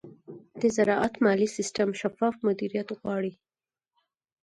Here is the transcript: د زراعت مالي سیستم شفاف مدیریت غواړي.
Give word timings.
د 0.59 0.61
زراعت 0.75 1.13
مالي 1.23 1.47
سیستم 1.57 1.89
شفاف 2.01 2.35
مدیریت 2.47 2.89
غواړي. 2.99 3.33